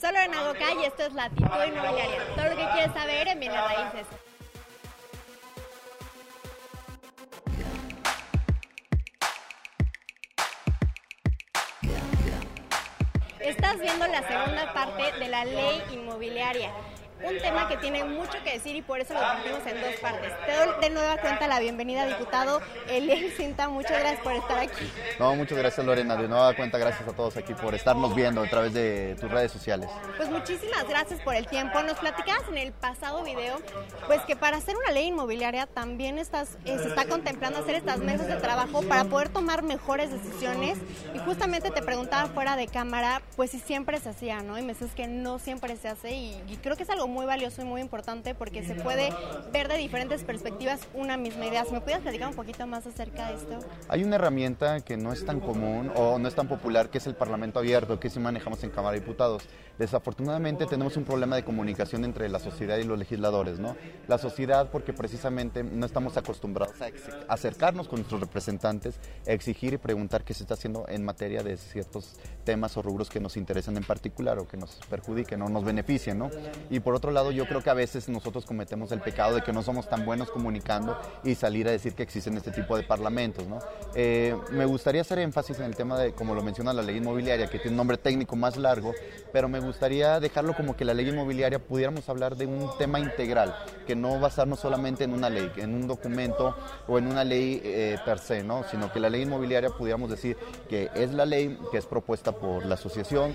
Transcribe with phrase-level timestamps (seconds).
[0.00, 2.34] Solo en Agoca y esto es Latitud Inmobiliaria.
[2.34, 4.06] Todo lo que quieres saber en Bienes Raíces.
[13.40, 16.72] Estás viendo la segunda parte de la ley inmobiliaria
[17.22, 20.32] un tema que tiene mucho que decir y por eso lo partimos en dos partes.
[20.44, 23.68] Te doy de nueva cuenta la bienvenida, diputado Eliel Cinta.
[23.68, 24.92] Muchas gracias por estar aquí.
[25.18, 26.16] No, muchas gracias, Lorena.
[26.16, 29.50] De nueva cuenta, gracias a todos aquí por estarnos viendo a través de tus redes
[29.50, 29.88] sociales.
[30.16, 31.82] Pues muchísimas gracias por el tiempo.
[31.82, 33.60] Nos platicabas en el pasado video,
[34.06, 37.98] pues que para hacer una ley inmobiliaria también estás, eh, se está contemplando hacer estas
[37.98, 40.78] mesas de trabajo para poder tomar mejores decisiones.
[41.14, 44.58] Y justamente te preguntaba fuera de cámara, pues si siempre se hacía, ¿no?
[44.58, 47.26] Y me dices que no siempre se hace y, y creo que es algo muy
[47.26, 49.10] valioso y muy importante porque se puede
[49.52, 51.64] ver de diferentes perspectivas una misma idea.
[51.70, 53.58] ¿Me pudieras platicar un poquito más acerca de esto?
[53.88, 57.06] Hay una herramienta que no es tan común o no es tan popular, que es
[57.06, 59.42] el Parlamento Abierto, que sí manejamos en Cámara de Diputados.
[59.78, 63.76] Desafortunadamente tenemos un problema de comunicación entre la sociedad y los legisladores, ¿no?
[64.08, 66.90] La sociedad porque precisamente no estamos acostumbrados a
[67.32, 72.16] acercarnos con nuestros representantes, exigir y preguntar qué se está haciendo en materia de ciertos
[72.44, 76.18] temas o rubros que nos interesan en particular o que nos perjudiquen o nos beneficien,
[76.18, 76.30] ¿no?
[76.70, 79.52] Y por otro lado, yo creo que a veces nosotros cometemos el pecado de que
[79.52, 83.44] no somos tan buenos comunicando y salir a decir que existen este tipo de parlamentos.
[83.94, 87.48] Eh, me gustaría hacer énfasis en el tema de, como lo menciona la ley inmobiliaria,
[87.48, 88.92] que tiene un nombre técnico más largo,
[89.32, 93.54] pero me gustaría dejarlo como que la ley inmobiliaria pudiéramos hablar de un tema integral,
[93.86, 96.56] que no basarnos solamente en una ley, en un documento
[96.88, 98.64] o en una ley eh, per se, ¿no?
[98.70, 100.36] sino que la ley inmobiliaria pudiéramos decir
[100.68, 103.34] que es la ley que es propuesta por la asociación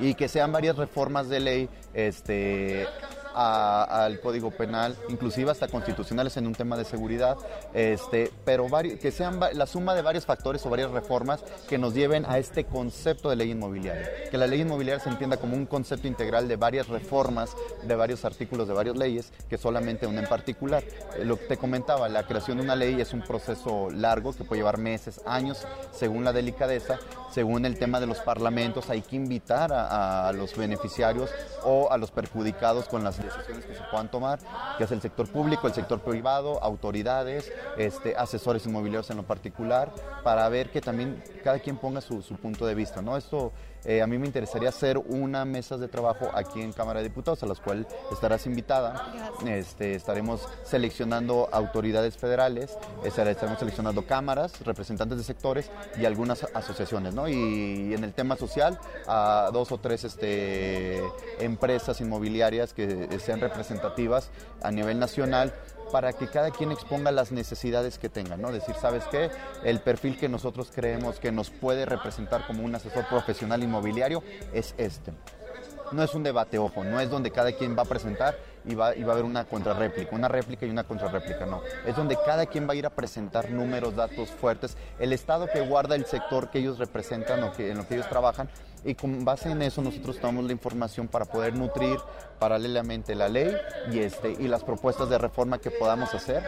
[0.00, 2.86] y que sean varias reformas de ley este,
[3.38, 7.36] al Código Penal, inclusive hasta constitucionales en un tema de seguridad,
[7.72, 8.66] este, pero
[9.00, 12.64] que sean la suma de varios factores o varias reformas que nos lleven a este
[12.64, 14.08] concepto de ley inmobiliaria.
[14.30, 18.24] Que la ley inmobiliaria se entienda como un concepto integral de varias reformas, de varios
[18.24, 20.82] artículos, de varias leyes, que solamente una en particular.
[21.16, 24.44] Eh, lo que te comentaba, la creación de una ley es un proceso largo que
[24.44, 26.98] puede llevar meses, años, según la delicadeza,
[27.32, 31.30] según el tema de los parlamentos, hay que invitar a, a los beneficiarios
[31.64, 34.38] o a los perjudicados con las decisiones que se puedan tomar,
[34.76, 39.92] que es el sector público, el sector privado, autoridades, este, asesores inmobiliarios en lo particular,
[40.22, 43.02] para ver que también cada quien ponga su, su punto de vista.
[43.02, 43.16] ¿no?
[43.16, 43.52] Esto
[43.84, 47.42] eh, a mí me interesaría hacer una mesa de trabajo aquí en Cámara de Diputados,
[47.42, 49.12] a las cuales estarás invitada.
[49.46, 57.14] Este, estaremos seleccionando autoridades federales, estaremos seleccionando cámaras, representantes de sectores y algunas asociaciones.
[57.14, 57.28] ¿no?
[57.28, 61.00] Y, en el tema social, a dos o tres este,
[61.40, 64.30] empresas inmobiliarias que sean representativas
[64.62, 65.52] a nivel nacional
[65.90, 68.52] para que cada quien exponga las necesidades que tenga, ¿no?
[68.52, 69.30] Decir, ¿sabes qué?
[69.64, 74.74] El perfil que nosotros creemos que nos puede representar como un asesor profesional inmobiliario es
[74.76, 75.12] este.
[75.92, 78.36] No es un debate, ojo, no es donde cada quien va a presentar
[78.68, 81.62] y va, y va a haber una contrarréplica, una réplica y una contrarréplica, no.
[81.86, 85.60] Es donde cada quien va a ir a presentar números, datos fuertes, el estado que
[85.60, 88.48] guarda el sector que ellos representan o que, en lo que ellos trabajan,
[88.84, 91.98] y con base en eso nosotros tomamos la información para poder nutrir
[92.38, 93.56] paralelamente la ley
[93.90, 96.44] y, este, y las propuestas de reforma que podamos hacer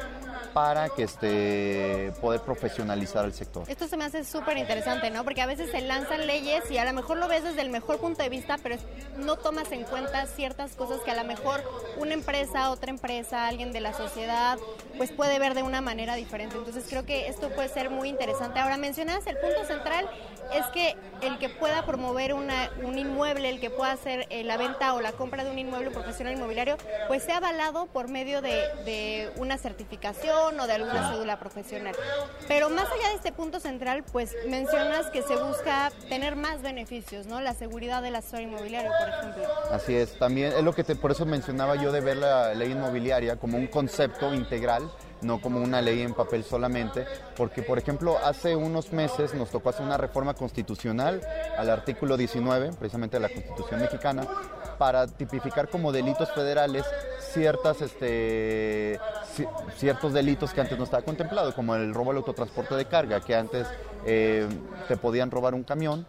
[0.52, 3.64] para que este, poder profesionalizar el sector.
[3.68, 5.24] Esto se me hace súper interesante, ¿no?
[5.24, 7.98] Porque a veces se lanzan leyes y a lo mejor lo ves desde el mejor
[7.98, 8.76] punto de vista, pero
[9.16, 11.62] no tomas en cuenta ciertas cosas que a lo mejor
[11.98, 14.58] una empresa, otra empresa, alguien de la sociedad,
[14.96, 16.56] pues puede ver de una manera diferente.
[16.56, 18.60] Entonces creo que esto puede ser muy interesante.
[18.60, 20.08] Ahora mencionas el punto central
[20.52, 24.94] es que el que pueda promover un inmueble, el que pueda hacer eh, la venta
[24.94, 29.58] o la compra de un inmueble profesional inmobiliario, pues sea avalado por medio de una
[29.58, 31.94] certificación o de alguna cédula profesional.
[32.48, 37.26] Pero más allá de este punto central, pues mencionas que se busca tener más beneficios,
[37.26, 37.40] ¿no?
[37.40, 39.44] La seguridad del asesor inmobiliario, por ejemplo.
[39.70, 42.72] Así es, también es lo que te, por eso mencionaba yo de ver la ley
[42.72, 44.90] inmobiliaria como un concepto integral
[45.22, 47.04] no como una ley en papel solamente,
[47.36, 51.20] porque por ejemplo hace unos meses nos tocó hacer una reforma constitucional
[51.56, 54.26] al artículo 19, precisamente de la Constitución mexicana,
[54.78, 56.84] para tipificar como delitos federales
[57.32, 58.98] ciertas, este,
[59.76, 63.34] ciertos delitos que antes no estaba contemplado, como el robo al autotransporte de carga, que
[63.34, 63.66] antes
[64.06, 64.46] eh,
[64.88, 66.06] te podían robar un camión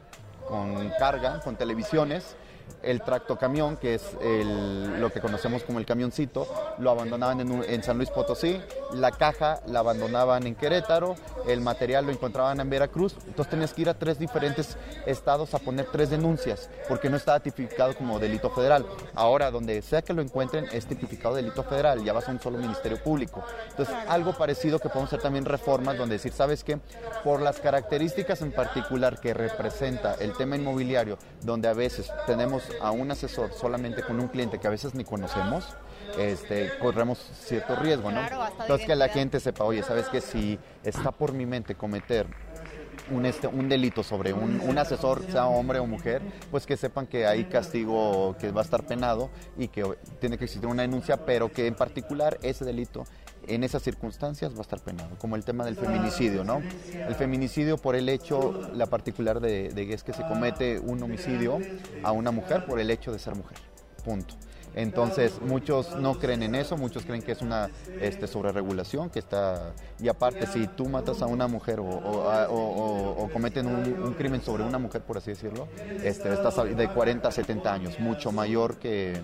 [0.47, 2.35] con carga, con televisiones,
[2.83, 4.03] el tractocamión, que es
[4.99, 6.47] lo que conocemos como el camioncito,
[6.79, 8.59] lo abandonaban en, San Luis Potosí,
[8.93, 11.15] la caja la abandonaban en Querétaro,
[11.47, 15.59] el material lo encontraban en Veracruz, entonces tenías que ir a tres diferentes estados a
[15.59, 18.85] poner tres denuncias, porque no estaba tipificado como delito federal.
[19.15, 22.57] Ahora, donde sea que lo encuentren, es tipificado delito federal, ya vas a un solo
[22.57, 23.43] ministerio público.
[23.69, 26.79] Entonces, algo parecido que podemos hacer también reformas, donde decir, ¿sabes qué?
[27.23, 32.63] Por las características en particular que representa el tema inmobiliario, donde a veces tenemos tenemos
[32.81, 35.63] a un asesor solamente con un cliente que a veces ni conocemos,
[36.17, 38.21] este, corremos cierto riesgo, ¿no?
[38.61, 42.27] Entonces que la gente sepa, oye, ¿sabes que Si está por mi mente cometer
[43.09, 47.07] un, este, un delito sobre un, un, asesor, sea hombre o mujer, pues que sepan
[47.07, 49.83] que hay castigo que va a estar penado y que
[50.19, 53.05] tiene que existir una denuncia, pero que en particular ese delito
[53.47, 56.61] en esas circunstancias va a estar penado, como el tema del feminicidio, ¿no?
[56.93, 61.59] El feminicidio por el hecho, la particular de, de es que se comete un homicidio
[62.03, 63.57] a una mujer por el hecho de ser mujer,
[64.05, 64.35] punto.
[64.75, 67.69] Entonces, muchos no creen en eso, muchos creen que es una
[67.99, 69.73] este, sobreregulación, que está...
[69.99, 75.01] Y aparte, si tú matas a una mujer o, cometen un, crimen sobre una mujer,
[75.01, 75.67] por así decirlo,
[76.03, 79.19] este, estás de 40 a 70 años, mucho mayor que,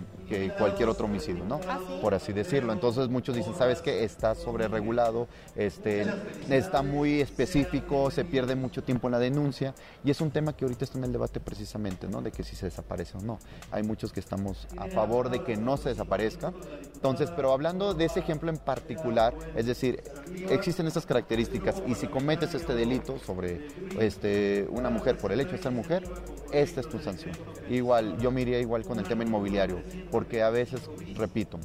[0.57, 1.59] cualquier otro homicidio, ¿no?
[2.01, 2.73] Por así decirlo.
[2.73, 4.03] Entonces, muchos dicen, ¿sabes qué?
[4.03, 6.05] Está sobreregulado, este,
[6.49, 10.65] está muy específico, se pierde mucho tiempo en la denuncia y es un tema que
[10.65, 12.21] ahorita está en el debate precisamente, ¿no?
[12.21, 13.39] De que si se desaparece o no.
[13.71, 16.53] Hay muchos que estamos a favor de que no se desaparezca.
[16.93, 20.03] Entonces, pero hablando de ese ejemplo en particular, es decir,
[20.49, 23.67] existen estas características y si cometes este delito sobre
[23.99, 26.03] este, una mujer por el hecho de ser mujer,
[26.51, 27.35] esta es tu sanción.
[27.69, 29.81] Igual, yo me iría igual con el tema inmobiliario,
[30.17, 30.81] porque a veces,
[31.13, 31.59] repito,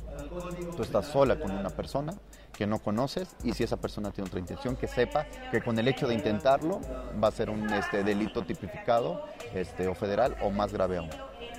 [0.76, 2.14] tú estás sola con una persona
[2.52, 5.88] que no conoces y si esa persona tiene otra intención, que sepa que con el
[5.88, 6.80] hecho de intentarlo
[7.22, 9.24] va a ser un este, delito tipificado
[9.54, 11.10] este, o federal o más grave aún.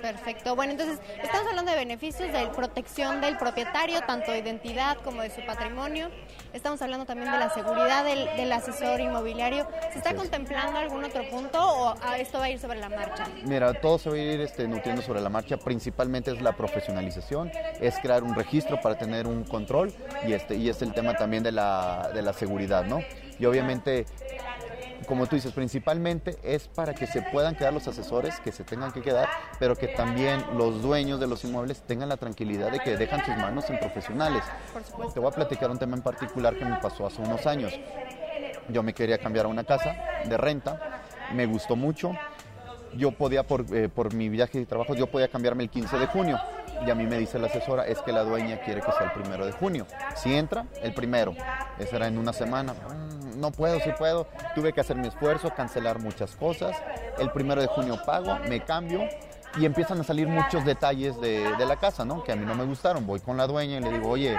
[0.04, 0.54] Perfecto.
[0.54, 5.30] Bueno, entonces estamos hablando de beneficios de protección del propietario, tanto de identidad como de
[5.30, 6.10] su patrimonio.
[6.52, 9.66] Estamos hablando también de la seguridad del, asesor inmobiliario.
[9.92, 13.26] ¿Se está contemplando algún otro punto o esto va a ir sobre la marcha?
[13.44, 15.56] Mira, todo se va a ir este, nutriendo sobre la marcha.
[15.56, 19.92] Principalmente es la profesionalización, es crear un registro para tener un control
[20.26, 23.00] y este y es el tema también de la, de la seguridad, ¿no?
[23.38, 24.06] Y obviamente
[25.06, 28.92] como tú dices, principalmente es para que se puedan quedar los asesores que se tengan
[28.92, 29.28] que quedar,
[29.58, 33.36] pero que también los dueños de los inmuebles tengan la tranquilidad de que dejan sus
[33.36, 34.42] manos en profesionales.
[35.12, 37.72] Te voy a platicar un tema en particular que me pasó hace unos años.
[38.68, 39.94] Yo me quería cambiar a una casa
[40.24, 41.02] de renta,
[41.34, 42.12] me gustó mucho.
[42.96, 46.06] Yo podía, por, eh, por mi viaje de trabajo, yo podía cambiarme el 15 de
[46.06, 46.38] junio
[46.86, 49.12] y a mí me dice la asesora, es que la dueña quiere que sea el
[49.12, 49.86] primero de junio.
[50.16, 51.34] Si entra, el primero.
[51.78, 52.74] Esa era en una semana.
[52.74, 54.26] Mm, no puedo, sí puedo.
[54.54, 56.76] Tuve que hacer mi esfuerzo, cancelar muchas cosas.
[57.18, 59.02] El primero de junio pago, me cambio
[59.56, 62.22] y empiezan a salir muchos detalles de, de la casa, ¿no?
[62.24, 63.06] Que a mí no me gustaron.
[63.06, 64.36] Voy con la dueña y le digo, oye,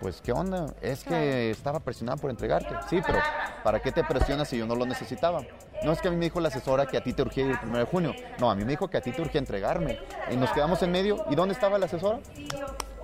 [0.00, 2.74] pues qué onda, es que estaba presionada por entregarte.
[2.88, 3.18] Sí, pero
[3.62, 5.42] ¿para qué te presionas si yo no lo necesitaba?
[5.84, 7.50] No es que a mí me dijo la asesora que a ti te urgía ir
[7.62, 8.14] el 1 de junio.
[8.38, 9.98] No, a mí me dijo que a ti te urgía entregarme.
[10.30, 11.24] Y nos quedamos en medio.
[11.30, 12.18] ¿Y dónde estaba la asesora?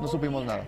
[0.00, 0.64] No supimos nada.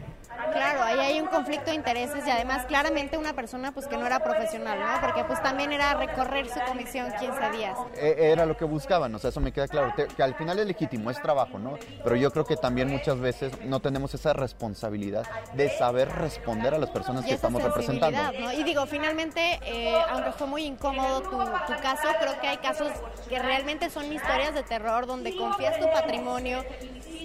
[0.52, 4.06] Claro, ahí hay un conflicto de intereses y además claramente una persona pues que no
[4.06, 5.00] era profesional, ¿no?
[5.00, 7.78] Porque pues también era recorrer su comisión 15 días.
[7.96, 10.66] E, era lo que buscaban, o sea, eso me queda claro, que al final es
[10.66, 11.78] legítimo, es trabajo, ¿no?
[12.02, 16.78] Pero yo creo que también muchas veces no tenemos esa responsabilidad de saber responder a
[16.78, 18.18] las personas que estamos representando.
[18.38, 18.52] ¿no?
[18.52, 22.88] Y digo, finalmente, eh, aunque fue muy incómodo tu, tu caso, creo que hay casos
[23.28, 26.64] que realmente son historias de terror donde confías tu patrimonio,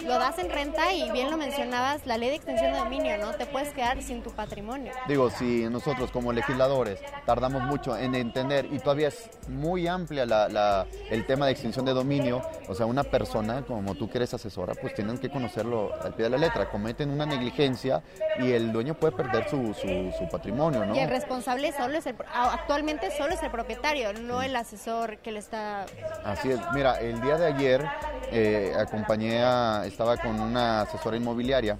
[0.04, 3.32] lo das en renta y bien lo mencionabas, la ley de extensión de dominio, ¿no?
[3.34, 4.92] Te puedes quedar sin tu patrimonio.
[5.08, 10.86] Digo, si nosotros como legisladores tardamos mucho en entender y todavía es muy amplia la,
[11.10, 14.74] el tema de extensión de dominio, o sea, una persona como tú que eres asesora,
[14.74, 16.70] pues tienen que conocerlo al pie de la letra.
[16.70, 18.02] Cometen una negligencia
[18.38, 20.94] y el dueño puede perder su, su, patrimonio, ¿no?
[20.94, 25.32] Y el responsable solo es el, actualmente solo es el propietario, no el asesor que
[25.32, 25.86] le está...
[26.24, 26.60] Así es.
[26.74, 27.84] Mira, el día de ayer
[28.30, 31.78] eh, acompañé a estaba con una asesora inmobiliaria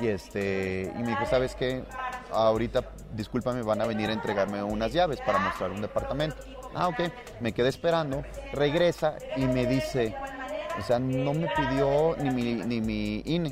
[0.00, 1.82] y, este, y me dijo, ¿sabes qué?
[2.32, 6.36] Ahorita, discúlpame, van a venir a entregarme unas llaves para mostrar un departamento.
[6.74, 7.00] Ah, ok.
[7.40, 10.14] Me quedé esperando, regresa y me dice,
[10.78, 13.50] o sea, no me pidió ni mi, ni mi INE.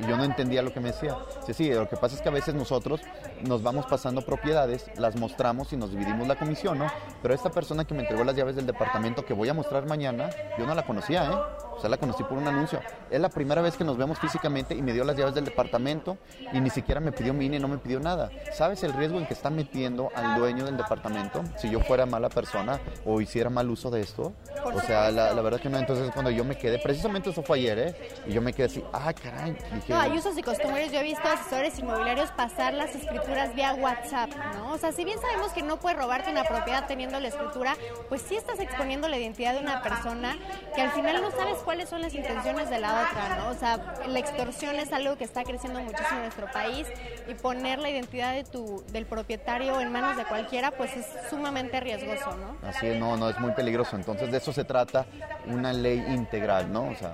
[0.00, 1.16] Y yo no entendía lo que me decía.
[1.46, 3.00] Sí, sí, lo que pasa es que a veces nosotros
[3.46, 6.86] nos vamos pasando propiedades, las mostramos y nos dividimos la comisión, ¿no?
[7.22, 10.30] Pero esta persona que me entregó las llaves del departamento que voy a mostrar mañana,
[10.58, 11.34] yo no la conocía, ¿eh?
[11.80, 12.78] O sea, la conocí por un anuncio.
[13.10, 16.18] Es la primera vez que nos vemos físicamente y me dio las llaves del departamento
[16.52, 18.30] y ni siquiera me pidió mi INE, no me pidió nada.
[18.52, 22.28] ¿Sabes el riesgo en que está metiendo al dueño del departamento si yo fuera mala
[22.28, 24.34] persona o hiciera mal uso de esto?
[24.62, 25.78] o sea, la, verdad que no.
[25.78, 27.94] Entonces, cuando yo me quedé, precisamente eso fue ayer, ¿eh?
[28.26, 29.56] Y yo me quedé así, ah, caray.
[29.90, 30.92] No, hay usos y costumbres.
[30.92, 34.72] Yo he visto asesores inmobiliarios pasar las escrituras vía WhatsApp, ¿no?
[34.72, 37.76] O sea, si bien sabemos que no puedes robarte una propiedad teniendo la escritura,
[38.08, 40.36] pues sí estás exponiendo la identidad de una persona
[40.74, 43.50] que al final no sabes cuál cuáles son las intenciones de la otra, ¿no?
[43.50, 43.78] O sea,
[44.08, 46.84] la extorsión es algo que está creciendo muchísimo en nuestro país
[47.28, 51.78] y poner la identidad de tu, del propietario en manos de cualquiera, pues es sumamente
[51.78, 52.68] riesgoso, ¿no?
[52.68, 53.94] Así es, no, no, es muy peligroso.
[53.94, 55.06] Entonces de eso se trata
[55.46, 56.88] una ley integral, ¿no?
[56.88, 57.12] O sea,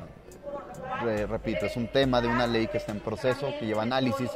[1.28, 4.30] repito, es un tema de una ley que está en proceso, que lleva análisis,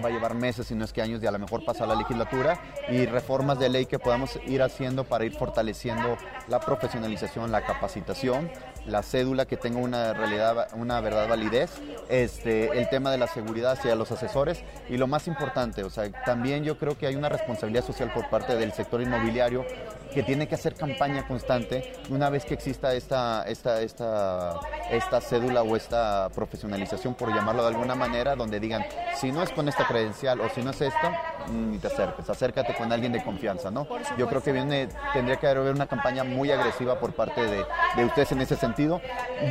[0.00, 1.94] va a llevar meses, si no es que años, y a lo mejor pasa la
[1.94, 6.16] legislatura, y reformas de ley que podamos ir haciendo para ir fortaleciendo
[6.48, 8.50] la profesionalización, la capacitación,
[8.86, 11.70] la cédula que tenga una realidad, una verdad validez,
[12.08, 16.10] este, el tema de la seguridad hacia los asesores, y lo más importante, o sea,
[16.24, 19.64] también yo creo que hay una responsabilidad social por parte del sector inmobiliario
[20.12, 25.62] que tiene que hacer campaña constante una vez que exista esta, esta, esta, esta cédula
[25.62, 28.84] o esta profesionalización, por llamarlo de alguna manera, donde digan,
[29.16, 31.12] si no es con esta credencial o si no es esto,
[31.50, 33.86] ni te acerques, acércate con alguien de confianza, ¿no?
[34.16, 37.64] Yo creo que viene, tendría que haber una campaña muy agresiva por parte de,
[37.96, 39.00] de ustedes en ese sentido.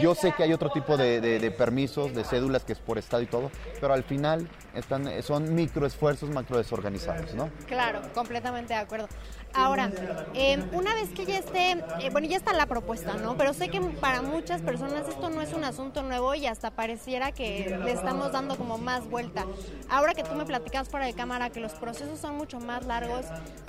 [0.01, 3.23] Yo sé que hay otro tipo de, de, permisos, de cédulas que es por estado
[3.23, 7.49] y todo, pero al final están, son microesfuerzos macro desorganizados, ¿no?
[7.67, 9.07] Claro, completamente de acuerdo.
[9.53, 9.91] Ahora,
[10.33, 13.35] eh, una vez que ya esté, eh, bueno, ya está la propuesta, ¿no?
[13.37, 17.31] Pero sé que para muchas personas esto no es un asunto nuevo y hasta pareciera
[17.31, 19.45] que le estamos dando como más vuelta.
[19.89, 23.25] Ahora que tú me platicas fuera de cámara que los procesos son mucho más largos,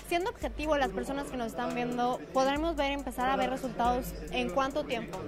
[0.08, 4.50] siendo objetivo las personas que nos están viendo, ¿podremos ver, empezar a ver resultados en
[4.50, 5.18] cuánto tiempo?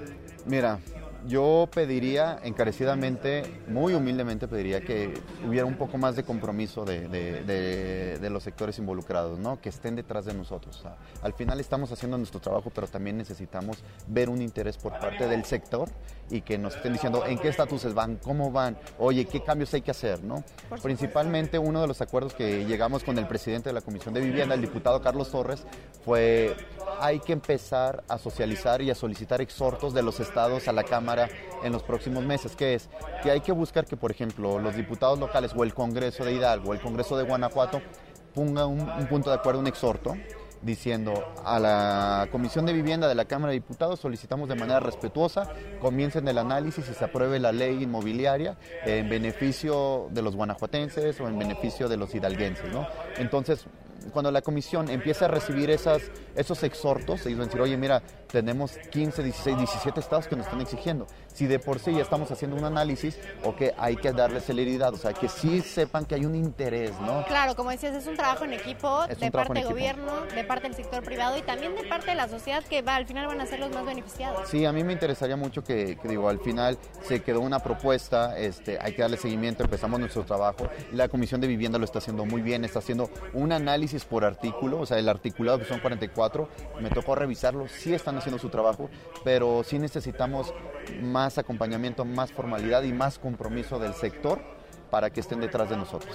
[0.46, 0.78] Mira,
[1.26, 5.14] yo pediría encarecidamente, muy humildemente pediría que
[5.46, 9.60] hubiera un poco más de compromiso de, de, los sectores involucrados, ¿no?
[9.60, 10.84] que estén detrás de nosotros.
[11.22, 13.78] al final estamos haciendo nuestro trabajo, pero también necesitamos
[14.08, 15.88] ver un interés por parte del sector
[16.30, 19.82] y que nos estén diciendo en qué estatuses van, cómo van, oye, qué cambios hay
[19.82, 20.22] que hacer.
[20.22, 20.44] ¿no?
[20.82, 24.54] Principalmente uno de los acuerdos que llegamos con el presidente de la Comisión de Vivienda,
[24.54, 25.64] el diputado Carlos Torres,
[26.04, 26.56] fue
[27.00, 31.28] hay que empezar a socializar y a solicitar exhortos de los estados a la Cámara
[31.62, 32.88] en los próximos meses, que es
[33.22, 36.70] que hay que buscar que, por ejemplo, los diputados locales o el Congreso de Hidalgo
[36.70, 37.80] o el Congreso de Guanajuato
[38.34, 40.16] pongan un, punto de acuerdo, un exhorto,
[40.64, 41.12] diciendo
[41.44, 46.26] a la Comisión de Vivienda de la Cámara de Diputados solicitamos de manera respetuosa comiencen
[46.28, 51.38] el análisis y se apruebe la ley inmobiliaria en beneficio de los guanajuatenses o en
[51.38, 52.86] beneficio de los hidalguenses, ¿no?
[53.18, 53.66] Entonces,
[54.12, 56.02] cuando la comisión empieza a recibir esas,
[56.34, 58.02] esos exhortos, ellos van a decir, oye, mira,
[58.34, 61.06] tenemos 15, 16, 17 estados que nos están exigiendo.
[61.32, 64.92] Si de por sí ya estamos haciendo un análisis, o que hay que darle celeridad,
[64.92, 67.24] o sea, que sí sepan que hay un interés, ¿no?
[67.26, 70.74] Claro, como decías, es un trabajo en equipo, de parte del gobierno, de parte del
[70.74, 73.46] sector privado y también de parte de la sociedad que va, al final van a
[73.46, 74.48] ser los más beneficiados.
[74.48, 78.78] Sí, a mí me interesaría mucho que, digo, al final se quedó una propuesta, este,
[78.80, 82.42] hay que darle seguimiento, empezamos nuestro trabajo, la Comisión de Vivienda lo está haciendo muy
[82.42, 86.48] bien, está haciendo un análisis por artículo, o sea, el articulado que son 44,
[86.80, 88.90] me tocó revisarlo, sí están haciendo su trabajo,
[89.22, 90.52] pero sí necesitamos
[91.02, 94.40] más acompañamiento, más formalidad y más compromiso del sector
[94.90, 96.14] para que estén detrás de nosotros.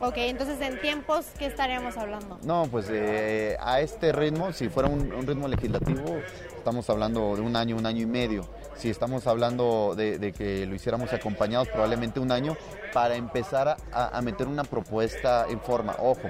[0.00, 2.38] Ok, entonces en tiempos, ¿qué estaríamos hablando?
[2.42, 6.16] No, pues eh, a este ritmo, si fuera un, ritmo legislativo,
[6.56, 8.48] estamos hablando de un año, un año y medio.
[8.76, 12.56] Si estamos hablando de, que lo hiciéramos acompañados, probablemente un año,
[12.92, 15.94] para empezar a meter una propuesta en forma.
[16.00, 16.28] Ojo,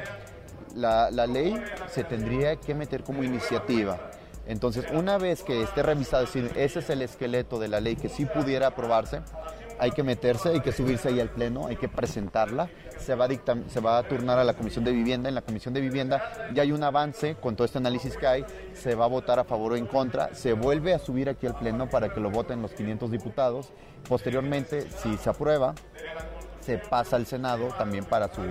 [0.74, 4.10] la, ley se tendría que meter como iniciativa.
[4.46, 8.10] Entonces, una vez que esté revisado, decir, ese es el esqueleto de la ley que
[8.10, 9.22] sí pudiera aprobarse,
[9.78, 13.28] hay que meterse, hay que subirse ahí al pleno, hay que presentarla, se va, a
[13.68, 16.62] se va a turnar a la Comisión de Vivienda, en la Comisión de Vivienda ya
[16.62, 19.72] hay un avance con todo este análisis que hay, se va a votar a favor
[19.72, 22.72] o en contra, se vuelve a subir aquí al pleno para que lo voten los
[22.72, 23.72] 500 diputados,
[24.08, 25.74] posteriormente, si se aprueba,
[26.64, 28.42] se pasa al Senado también para su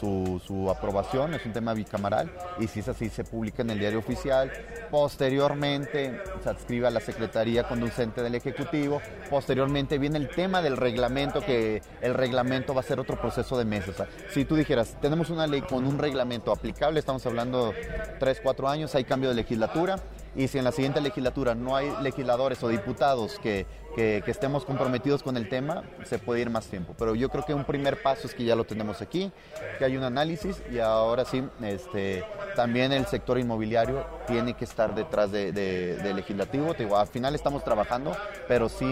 [0.00, 3.98] su, aprobación, es un tema bicamaral y si es así se publica en el diario
[3.98, 4.50] oficial,
[4.90, 11.40] posteriormente se adscribe a la Secretaría Conducente del Ejecutivo, posteriormente viene el tema del reglamento,
[11.40, 13.96] que el reglamento va a ser otro proceso de meses.
[14.30, 17.74] si tú dijeras, tenemos una ley con un reglamento aplicable, estamos hablando
[18.18, 19.96] 3, 4 años, hay cambio de legislatura,
[20.36, 25.22] y si en la siguiente legislatura no hay legisladores o diputados que, que, estemos comprometidos
[25.22, 26.94] con el tema, se puede ir más tiempo.
[26.96, 29.32] Pero yo creo que un primer paso es que ya lo tenemos aquí,
[29.78, 34.94] que hay un análisis y ahora sí, este, también el sector inmobiliario tiene que estar
[34.94, 36.74] detrás de, de, legislativo.
[36.74, 38.84] Te digo, al final estamos trabajando, pero sí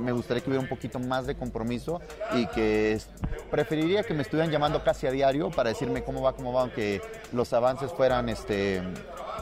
[0.00, 2.00] me gustaría que hubiera un poquito más de compromiso
[2.34, 2.98] y que
[3.50, 7.00] preferiría que me estuvieran llamando casi a diario para decirme cómo va, cómo va, aunque
[7.32, 8.82] los avances fueran este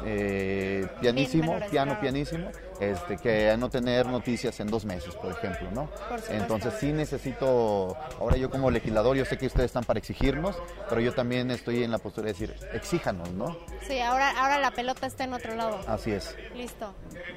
[0.05, 5.89] eh, pianísimo, piano pianísimo, este, que no tener noticias en dos meses, por ejemplo, ¿no?
[6.31, 10.57] Entonces sí necesito, ahora yo como legislador, yo sé que ustedes están para exigirnos,
[10.89, 13.57] pero yo también estoy en la postura de decir, exíjanos, ¿no?
[13.87, 15.81] Sí, ahora, ahora la pelota está en otro lado.
[15.87, 16.37] Así es.
[16.55, 16.93] Listo.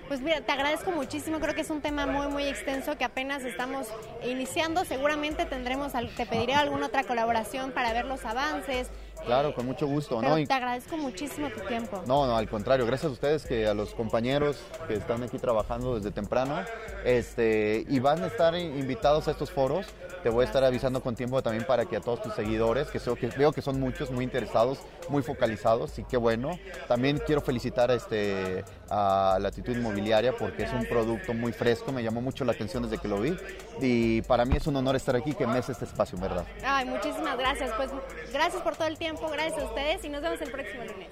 [0.08, 3.44] Pues mira, te agradezco muchísimo, creo que es un tema muy, muy extenso que apenas
[3.44, 3.88] estamos
[4.24, 8.90] iniciando, seguramente tendremos, te pediré alguna otra colaboración para ver los avances,
[9.26, 10.22] Claro, con mucho gusto.
[10.22, 10.36] ¿no?
[10.36, 12.04] te agradezco muchísimo tu tiempo.
[12.06, 15.96] No, no, al contrario, gracias a ustedes, que a los compañeros que están aquí trabajando
[15.96, 16.64] desde temprano,
[17.06, 19.86] Este, y van a estar invitados a estos foros.
[20.24, 23.00] Te voy a estar avisando con tiempo también para que a todos tus seguidores, que,
[23.00, 26.58] que veo que son muchos, muy interesados, muy focalizados, y qué bueno.
[26.88, 32.02] También quiero felicitar a, este, a Latitud Inmobiliaria porque es un producto muy fresco, me
[32.02, 33.38] llamó mucho la atención desde que lo vi.
[33.80, 36.46] Y para mí es un honor estar aquí, que me este espacio, ¿verdad?
[36.64, 37.72] Ay, muchísimas gracias.
[37.78, 37.92] Pues
[38.34, 41.10] gracias por todo el tiempo, gracias a ustedes y nos vemos el próximo lunes.